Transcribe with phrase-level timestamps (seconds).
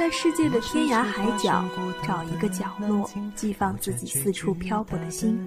[0.00, 1.62] 在世界的天涯海角
[2.02, 5.46] 找一个角落，寄放自己四处漂泊的心。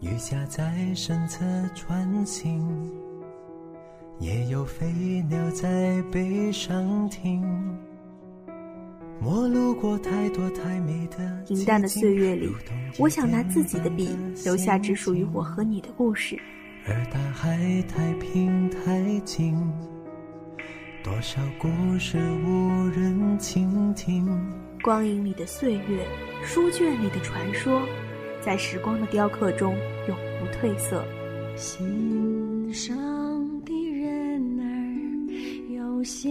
[0.00, 1.44] 雨下在身侧
[1.74, 2.88] 穿行，
[4.20, 4.86] 也有飞
[5.28, 7.44] 鸟在背上停。
[9.20, 12.48] 陌路过太多太美的平淡的岁月里，
[12.96, 16.38] 我想拿自己的笔，留下只属于我和你的故事。
[16.86, 19.60] 而大海太平太静，
[21.08, 24.28] 多少故事无人倾听。
[24.82, 26.06] 光影里的岁月，
[26.44, 27.80] 书卷里的传说。
[28.42, 29.74] 在时光的雕刻中
[30.06, 31.02] 永不褪色。
[31.56, 32.94] 心上
[33.64, 36.28] 的人儿有笑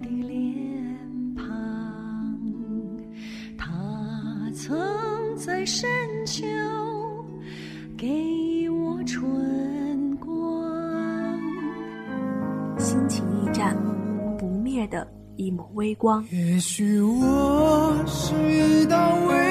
[0.00, 1.46] 的脸庞，
[3.58, 3.70] 他
[4.54, 5.86] 曾在深
[6.24, 6.42] 秋
[7.98, 9.30] 给我春
[14.90, 16.22] 的一抹微光。
[16.30, 19.49] 也许我是一道微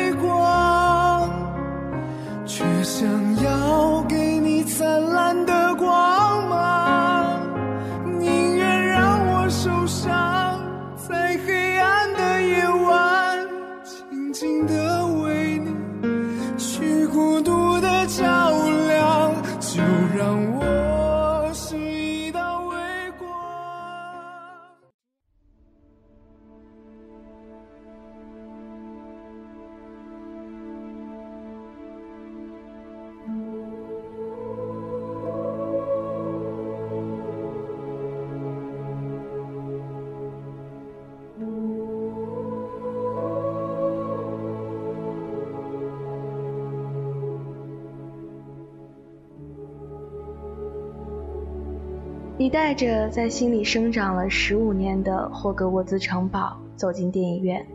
[52.49, 57.65] 带着在心里生长了十五年的霍格沃兹城堡走进电影院，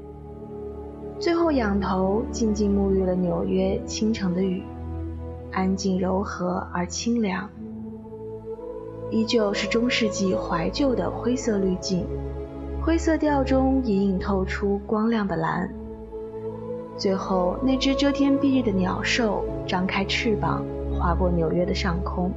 [1.19, 4.63] 最后仰头静静沐浴了纽约清晨的雨，
[5.53, 7.49] 安静柔和而清凉。
[9.11, 12.05] 依旧是中世纪怀旧的灰色滤镜，
[12.83, 15.73] 灰色调中隐隐透出光亮的蓝。
[16.97, 22.33] 最后，那只遮天蔽日的鸟兽张开翅膀，划过纽约的上空。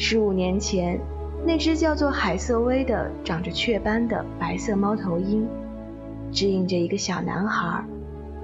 [0.00, 0.96] 十五年前，
[1.44, 5.44] 那只叫做海瑟薇的、长着雀斑的白色猫头鹰，
[6.30, 7.84] 指引着一个小男孩，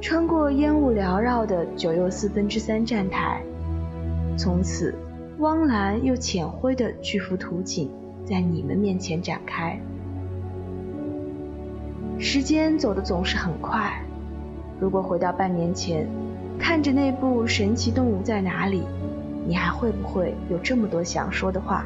[0.01, 3.41] 穿过烟雾缭绕的九又四分之三站台。
[4.37, 4.97] 从此，
[5.39, 7.89] 汪蓝又浅灰的巨幅图景
[8.25, 9.79] 在你们面前展开。
[12.19, 14.03] 时间走得总是很快，
[14.81, 16.09] 如果回到半年前，
[16.59, 18.81] 看着那部《神奇动物在哪里》。
[19.47, 21.85] 你还会不会有这么多想说的话？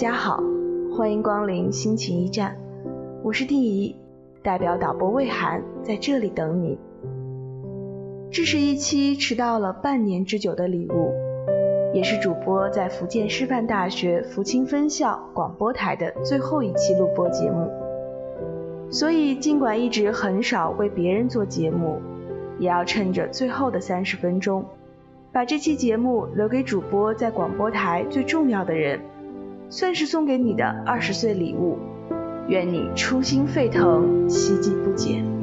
[0.00, 0.42] 家好，
[0.96, 2.56] 欢迎光临心情驿站，
[3.22, 3.94] 我是丁怡，
[4.42, 6.78] 代表导播魏涵在这里等你。
[8.30, 11.12] 这是一期迟到了半年之久的礼物，
[11.92, 17.70] 也是主播在福建师范大学福清分校广播台的最后一期录播节目。
[18.90, 22.00] 所以，尽管一直很少为别人做节目，
[22.58, 24.64] 也要趁着最后的三十分钟，
[25.30, 28.98] 把这期节目留给主播在广播台最重要的人。
[29.70, 31.78] 算是送给你的二十岁礼物，
[32.48, 35.39] 愿你初心沸腾，希冀不减。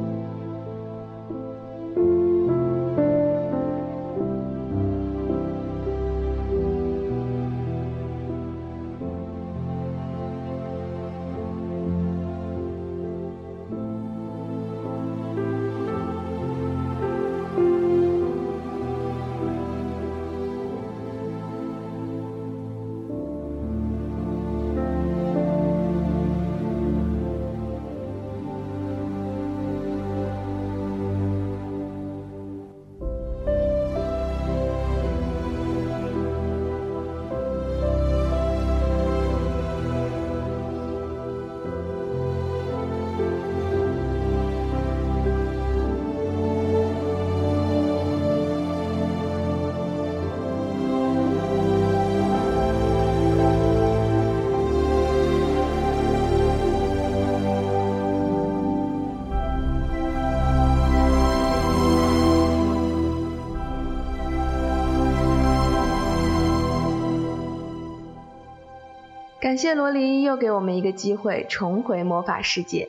[69.58, 72.88] 谢罗琳又给我们一个机会重回魔法世界。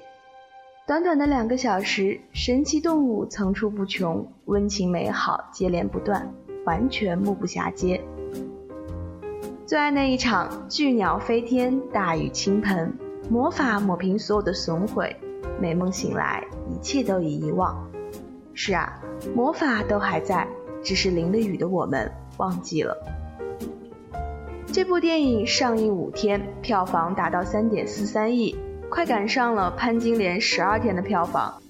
[0.86, 6.32] 短短的两个小时，神奇动物层出不穷，温情美好接连不断，
[6.66, 8.00] 完全目不暇接。
[9.66, 12.94] 最爱那一场巨鸟飞天，大雨倾盆，
[13.32, 15.16] 魔法抹平所有的损毁，
[15.60, 17.76] 美梦醒来，一切都已遗忘。
[18.54, 19.02] 是啊，
[19.36, 20.48] 魔法都还在，
[20.84, 22.96] 只是淋了雨的我们忘记了。
[24.80, 28.56] 这部电影上映五天，票房达到三点四三亿。
[28.90, 31.62] 快赶上了潘金莲十二天的票房，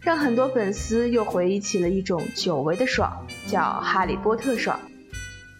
[0.00, 4.76] 让很多粉丝又回忆起了一种久违的爽，叫哈利波特爽。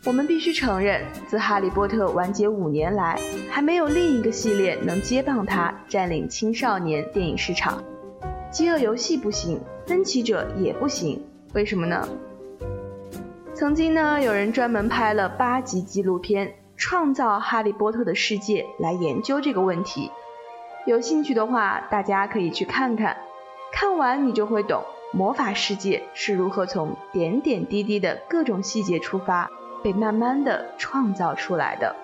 [0.05, 3.17] 我们必须承认，自哈利波特完结五年来，
[3.49, 7.81] 还没有另一个系列能接棒它占领青少年电影市场。
[8.50, 11.23] 饥饿游戏不行，分歧者也不行，
[11.55, 12.08] 为什么呢？
[13.55, 20.11] 曾经呢，有人专门拍了八集纪录片，创造哈利波特的世界来研究这个问题。
[20.87, 23.17] 有兴趣的话，大家可以去看看，
[23.73, 29.50] 看完你就会懂魔法世界是如何从点点滴滴的各种细节出发，
[29.82, 31.96] 被慢慢的创造出来的。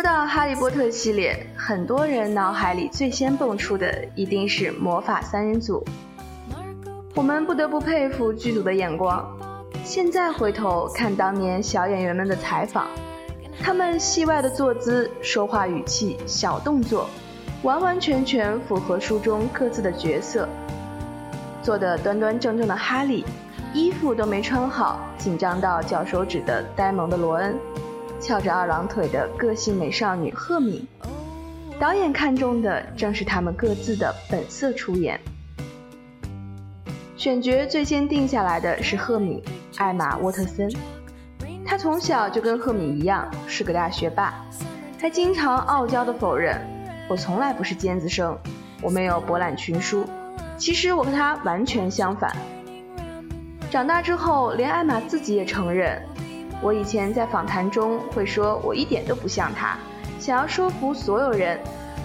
[0.00, 5.84] 说到哈利波特系列，很多人脑海里最先蹦出的一定是魔法三人组。
[7.14, 9.22] 我们不得不佩服剧组的眼光。
[9.84, 12.86] 现在回头看当年小演员们的采访，
[13.62, 17.06] 他们戏外的坐姿、说话语气、小动作，
[17.62, 20.48] 完完全全符合书中各自的角色。
[21.62, 23.22] 做的端端正正的哈利，
[23.74, 27.54] 衣服都没穿好，紧张到绞手指的呆萌的罗恩。
[28.20, 30.86] 翘着二郎腿的个性美少女赫敏，
[31.78, 35.18] 导演看中的正是他们各自的本色出演。
[37.16, 39.42] 选角最先定下来的是赫敏，
[39.78, 40.70] 艾玛沃特森。
[41.64, 44.34] 她从小就跟赫敏一样是个大学霸，
[44.98, 46.60] 还经常傲娇的否认
[47.08, 48.36] ：“我从来不是尖子生，
[48.82, 50.04] 我没有博览群书。”
[50.58, 52.36] 其实我和她完全相反。
[53.70, 56.02] 长大之后，连艾玛自己也承认。
[56.62, 59.78] 我以前在访谈中会说，我一点都不像他，
[60.18, 61.58] 想要说服所有人。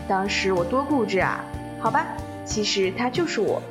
[0.07, 1.43] 当时我多固执啊！
[1.79, 2.05] 好吧，
[2.45, 3.61] 其实他就是我。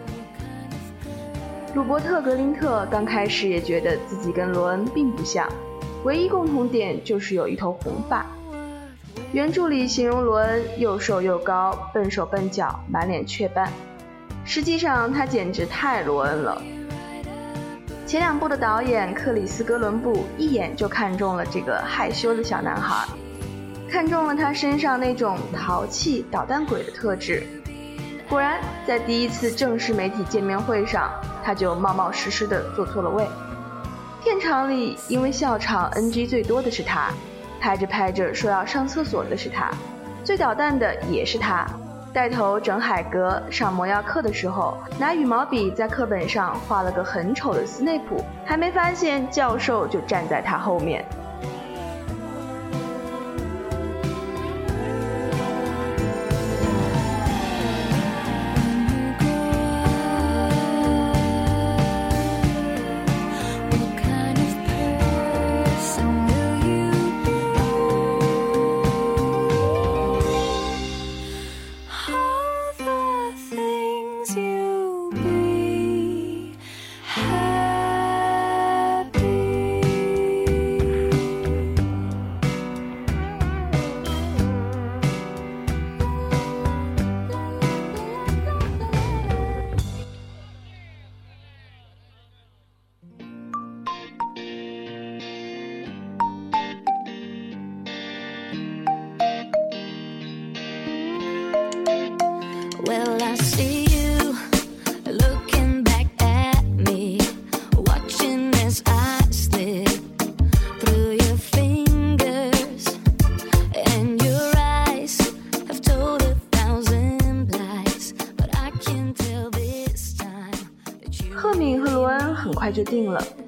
[1.74, 5.48] 鲁伯特·格林特刚开始也觉得自己跟罗恩并不像，
[6.04, 8.26] 唯一共同点就是有一头红发。
[9.32, 13.72] 原著里形容罗恩又瘦又高，笨手笨脚，满脸雀斑。
[14.44, 16.60] 实际上他简直太罗恩了。
[18.14, 23.08] 前两部的导演克里斯·哥伦布一眼就看中了这个害羞的小男孩，
[23.90, 27.42] 看中了他身上那种淘气捣蛋鬼的特质。
[28.28, 31.10] 果然，在第一次正式媒体见面会上，
[31.42, 33.26] 他就冒冒失失地坐错了位。
[34.22, 37.10] 片场里，因为笑场 NG 最多的是他，
[37.60, 39.68] 拍着拍着说要上厕所的是他，
[40.22, 41.66] 最捣蛋的也是他。
[42.14, 51.04] 带头整海格上魔药课的时候，拿羽毛笔在课本上画了个很丑的斯内普，还没发现教授就站在他后面。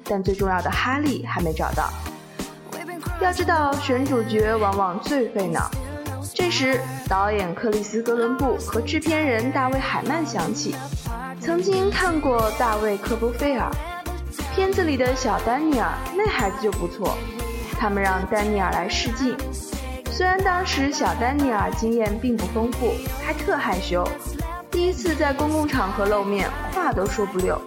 [0.03, 1.89] 但最重要的哈利还没找到。
[3.19, 5.69] 要知道，选主角往往最费脑。
[6.33, 10.75] 这时，导演克里斯·哥伦布和制片人大卫·海曼想起，
[11.41, 13.71] 曾经看过大卫·科波菲尔
[14.53, 17.17] 片子里的小丹尼尔，那孩子就不错。
[17.79, 19.35] 他们让丹尼尔来试镜，
[20.11, 22.93] 虽然当时小丹尼尔经验并不丰富，
[23.25, 24.07] 还特害羞，
[24.69, 27.59] 第一次在公共场合露面，话都说不溜。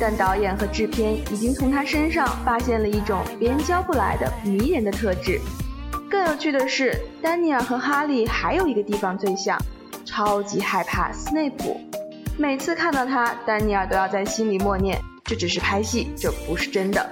[0.00, 5.40] 但导演和制片已经从他身上发现了一种别人教不来的迷人的特质。
[6.10, 9.58] 更有趣的是，丹尼尔和哈利还有一个地方最像，
[10.04, 11.80] 超级害怕斯内普。
[12.36, 17.04] 每次看到他，丹尼尔都要在心里默念：“这只是拍戏，这不是真的。”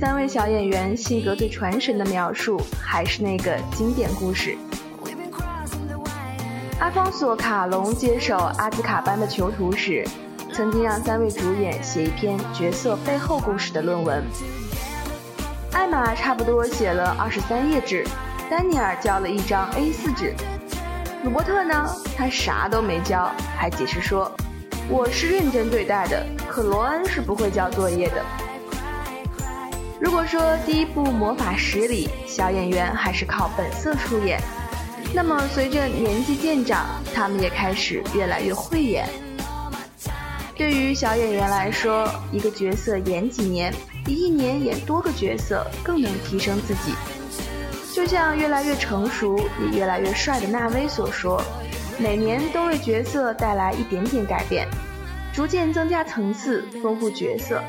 [0.00, 4.56] 三位小演员性格最传神的描述，还是那个经典故事。
[6.78, 10.02] 阿方索·卡隆接手阿兹卡班的囚徒时，
[10.54, 14.24] 曾经让三位主演写一篇角色背后故事的论文。
[15.72, 18.02] 艾玛差不多写了二十三页纸，
[18.48, 20.34] 丹尼尔交了一张 A4 纸。
[21.24, 24.32] 鲁伯特呢，他啥都没交，还解释说
[24.88, 28.24] ：“我是认真对待的，可罗恩是不会交作业的。”
[30.00, 34.40] 如果说第一部《魔法石》里小演员还是靠本色出演，
[35.14, 39.06] 那么随着年纪渐长，他们也开始越来越会演。
[40.56, 43.70] 对于小演员来说，一个角色演几年，
[44.02, 46.94] 比一年演多个角色更能提升自己。
[47.94, 51.42] 就像越来越成熟也越来越帅的纳威所说
[52.00, 54.66] ：“每年都为角色带来一点点改变，
[55.34, 57.62] 逐渐增加层次，丰富角色。”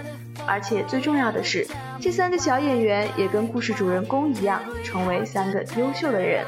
[0.48, 1.66] 而且最重要的是，
[2.00, 6.46] 这三个小演员也跟故事主人公一样，成为三个优秀的人。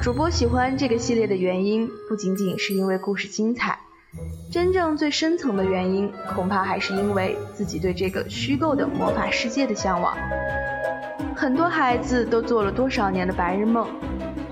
[0.00, 3.78] 主播喜欢这个系列的原因，不仅仅是因为故事精彩，
[4.50, 10.16] 真正最深层的原因，恐怕还是因为自己对这个虚构的魔法世界的向往。
[11.36, 13.86] 很多孩子都做了多少年的白日梦，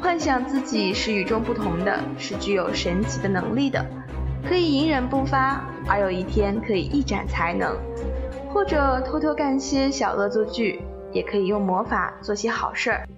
[0.02, 3.82] 幻想自己是与众不同的，是具有神奇的能力的，
[4.46, 7.74] 可以隐忍不发，而有一天可以一展才能，
[8.52, 13.08] 或者偷偷干些小恶作剧，也可以用魔法做些好事儿。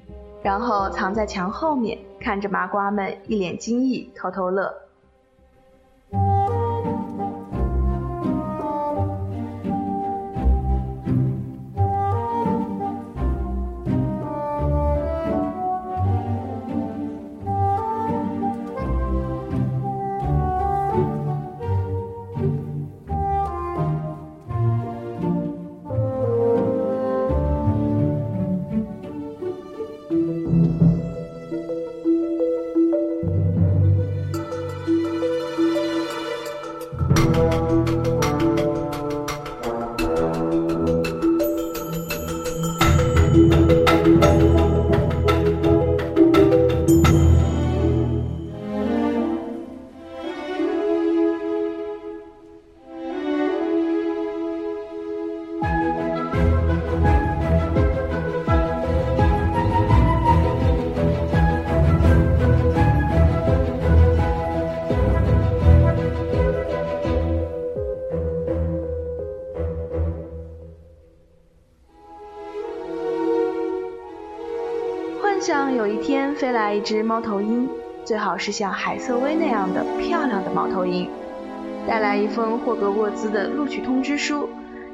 [0.43, 4.73] 然后藏在墙后面，看着麻瓜们一脸惊异，偷偷乐。
[76.73, 77.69] 一只猫头鹰，
[78.05, 81.11] 最好是像海瑟薇那样的漂亮的猫头鹰，
[81.87, 84.49] 带来一封霍格沃兹的录取通知书，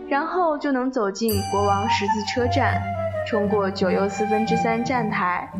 [0.09, 2.81] 然后就能走进国王十字车站，
[3.29, 5.51] 冲过九又四分之三站台，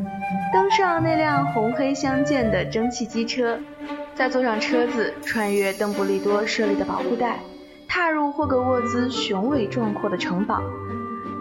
[0.53, 3.59] 登上那辆红黑相间的蒸汽机车，
[4.15, 7.39] 再坐上车子，穿越邓布利多设立的保护带，
[7.89, 10.63] 踏入霍格沃兹雄伟壮阔的城堡。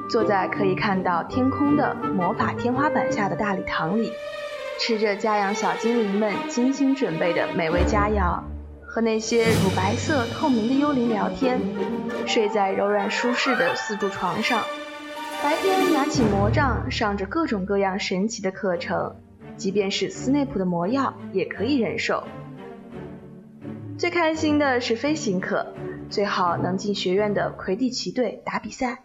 [0.07, 4.11] 坐在可以看到天空的魔法天花板下的大礼堂里，
[4.77, 8.43] 吃着家养小精灵们精心准备的美味佳肴，
[8.85, 11.59] 和那些乳白色透明的幽灵聊天，
[12.27, 14.61] 睡在柔软舒适的四柱床上，
[15.41, 19.15] 白天拿起魔杖上着各种各样神奇的课程，
[19.57, 22.23] 即便是斯内普的魔药也可以忍受。
[23.97, 25.67] 最开心的是飞行课，
[26.09, 29.03] 最好能进学院的魁地奇队打比赛。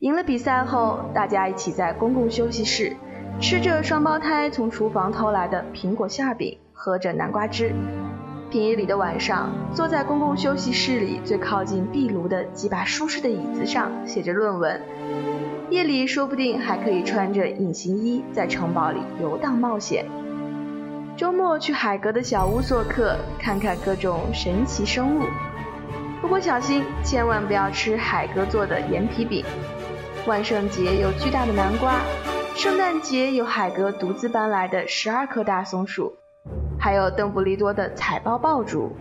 [0.00, 2.96] 赢了比赛后，大家一起在公共休息室
[3.40, 7.72] 吃着双胞胎从厨房偷来的苹果馅饼，喝着南瓜汁。
[8.50, 14.78] 平日里的晚上，坐在公共休息室里最靠近壁炉的几把舒适的椅子上写着论文。
[15.70, 20.04] 夜里说不定还可以穿着隐形衣在城堡里游荡冒险。
[21.16, 25.24] 周末去海格的小屋做客，看看各种神奇生物。
[26.20, 29.42] 不过小心，千万不要吃海格做的盐皮饼。
[30.26, 32.00] 万圣节有巨大的南瓜，
[32.54, 36.18] 圣诞节有海格独自搬来的十二棵大松树，
[36.78, 38.94] 还有邓布利多的彩包爆竹。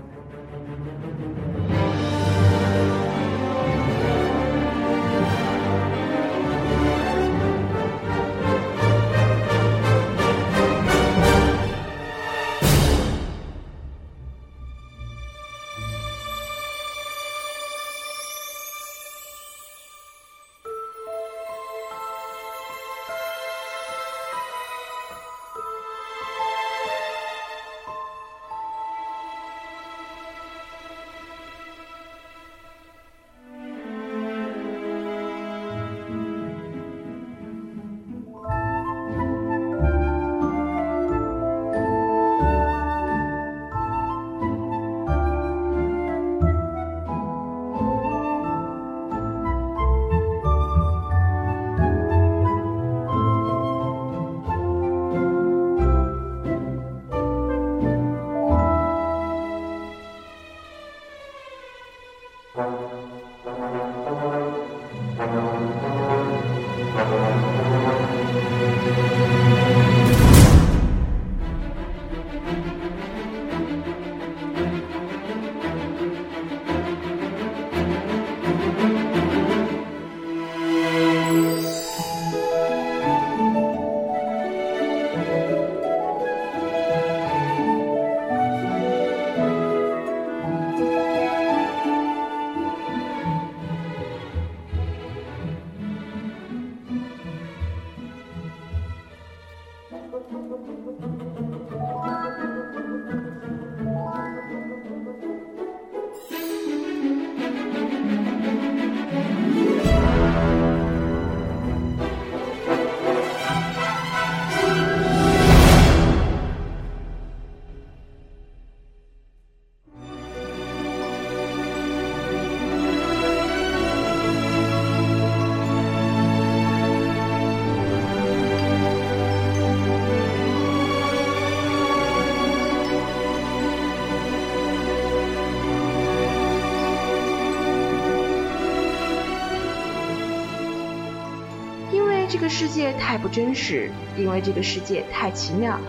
[142.30, 145.80] 这个世界太不真实，因为这个世界太奇妙。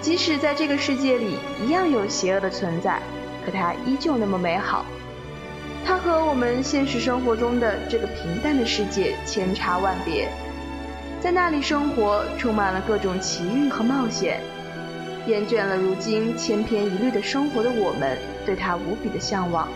[0.00, 3.00] 即使在这个世界里一样有邪恶的存在，
[3.46, 4.84] 可它依旧那么美好。
[5.86, 10.28] 它和我们现实生活中的这个平淡的世界千差万别。
[11.20, 14.40] 在那里生活，充满了各种奇遇和冒险。
[15.28, 19.68] 厌倦了如今千篇一律的生活的我们，对它无比的向往。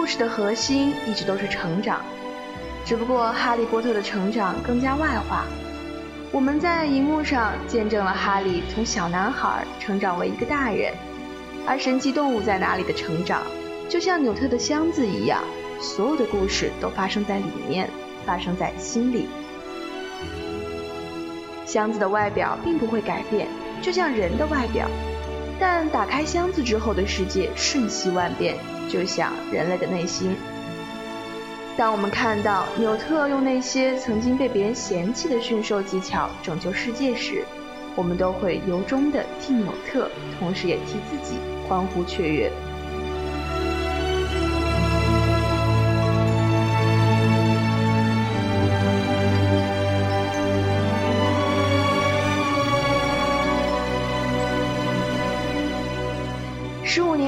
[0.00, 2.00] 故事的核心一直都是成长，
[2.86, 5.44] 只不过哈利波特的成长更加外化。
[6.32, 10.94] 我们在荧幕上见证了哈利从小男孩成长为一个大人，
[11.66, 13.42] 而神奇动物在哪里的成长，
[13.90, 15.44] 就像纽特的箱子一样，
[15.78, 17.86] 所有的故事都发生在里面，
[18.24, 19.28] 发生在心里。
[21.66, 23.46] 箱子的外表并不会改变，
[23.82, 24.88] 就像人的外表，
[25.60, 28.56] 但打开箱子之后的世界瞬息万变。
[28.90, 30.34] 就像人类的内心。
[31.76, 37.44] 当我们看到纽特用那些曾经被别人嫌弃的驯兽技巧拯救世界时，
[37.94, 42.50] 我们都会由衷的替纽特，同时也替自己欢呼雀跃。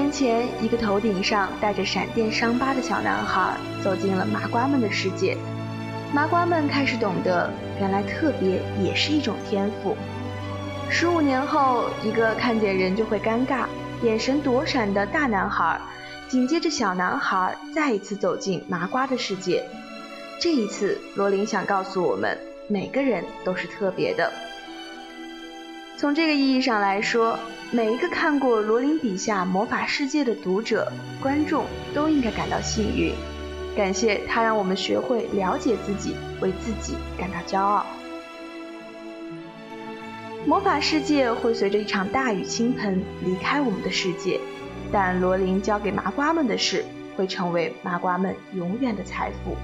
[0.03, 5.37] 年前，一个头顶上带着闪电伤疤的小男孩走进了麻瓜们的世界。
[6.13, 9.97] 麻瓜们开始懂得，原来特别也是一种天赋。
[10.91, 13.67] 十五年后，一个看见人就会尴尬、
[14.03, 15.81] 眼神躲闪的大男孩，
[16.29, 19.65] 紧接着小男孩再一次走进麻瓜的世界。
[20.41, 22.37] 这一次，罗琳想告诉我们，
[22.67, 24.33] 每个人都是特别的。
[25.97, 27.39] 从这个意义上来说，
[27.75, 33.15] 每一个看过罗琳笔下魔法世界的读者、观众都应该感到幸运，
[33.75, 37.87] 感谢他让我们学会了解自己，为自己感到骄傲。
[40.45, 44.39] 魔法世界会随着一场大雨倾盆离开我们的世界，
[44.93, 46.85] 但罗琳教给麻瓜们的事，
[47.17, 49.57] 会成为麻瓜们永远的财富。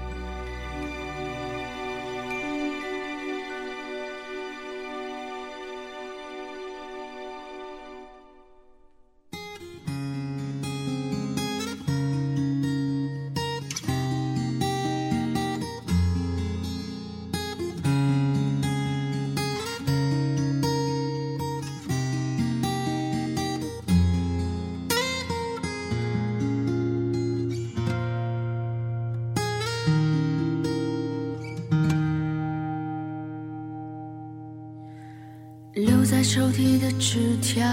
[36.19, 37.65] 在抽屉的纸条，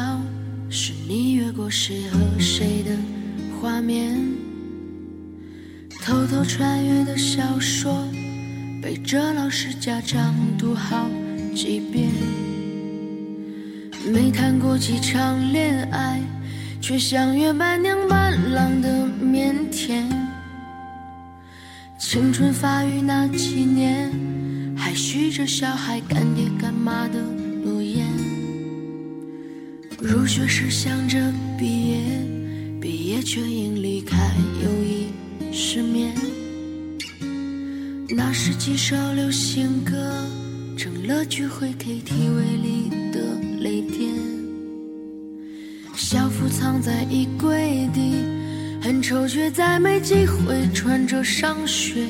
[0.71, 2.97] 是你越过谁和谁的
[3.61, 4.17] 画面。
[6.05, 8.07] 偷偷穿越的小说，
[8.81, 11.11] 背着老师家长读好
[11.57, 12.09] 几遍。
[14.13, 16.21] 没谈过几场恋爱，
[16.81, 20.05] 却像约伴娘伴郎的腼腆。
[21.99, 24.09] 青春发育那几年，
[24.77, 27.21] 还许着小孩干爹干妈的
[27.65, 28.07] 诺言。
[30.09, 31.19] 入学时想着
[31.59, 31.99] 毕业，
[32.81, 34.17] 毕业却因离开
[34.63, 35.09] 友谊
[35.53, 36.15] 失眠。
[38.09, 40.25] 那时几首流行歌，
[40.77, 43.19] 成了聚会 KTV 里的
[43.59, 44.15] 泪点。
[45.97, 48.13] 校服藏在衣柜底，
[48.81, 52.07] 很丑，却再没机会穿着上学。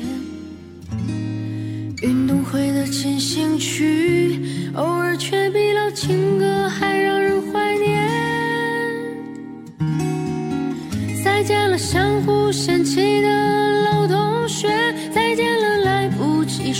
[2.03, 4.39] 运动会的进行曲，
[4.75, 7.01] 偶尔却比老情歌还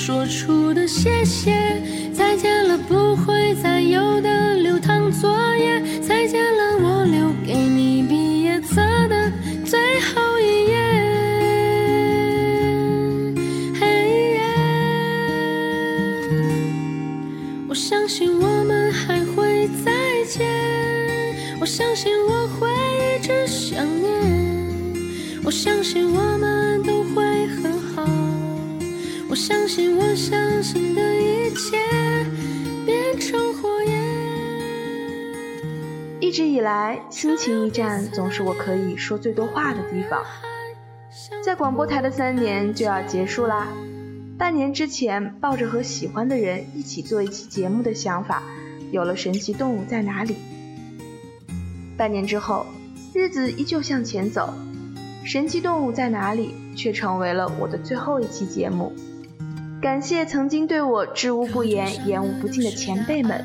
[0.07, 1.51] 说出的谢谢，
[2.13, 4.29] 再见了不会再有的
[37.09, 40.23] 心情驿站总是我可以说最多话的地方。
[41.43, 43.67] 在广播台的三年就要结束啦，
[44.37, 48.43] 半年之前，抱着和喜欢的人一起做一期节目的想法，
[48.91, 50.33] 有了《神奇动物在哪里》。
[51.97, 52.65] 半年之后，
[53.13, 54.53] 日子依旧向前走，
[55.27, 58.93] 《神奇动物在哪里》却成为了我的最后一期节目。
[59.81, 63.43] 感谢曾经对我知无不言、言无不尽的前辈们。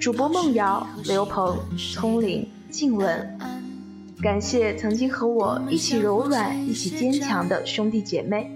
[0.00, 3.38] 主播梦瑶、刘鹏、聪玲、静雯，
[4.20, 8.50] 感谢曾经和我一起柔软、一起坚强的兄弟姐妹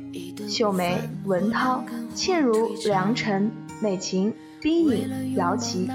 [0.48, 1.85] 秀梅、文涛、
[2.16, 3.48] 倩如、梁晨、
[3.81, 5.88] 美琴、冰影、姚琪。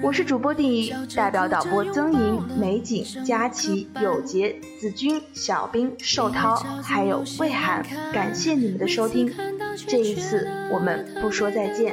[0.00, 9.28] 我是主播丁怡，代表导播曾莹、美景、佳琪、有杰、子君、小兵、寿涛，还有魏涵，感谢你们的收听。
[9.88, 11.92] 这一次我们不说再见。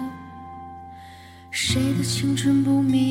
[2.03, 3.10] 青春不迷